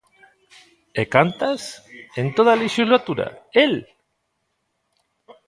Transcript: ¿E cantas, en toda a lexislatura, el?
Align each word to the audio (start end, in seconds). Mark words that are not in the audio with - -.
¿E 1.01 1.03
cantas, 1.15 1.61
en 2.21 2.27
toda 2.35 2.51
a 2.53 2.59
lexislatura, 2.63 3.27
el? 3.63 3.73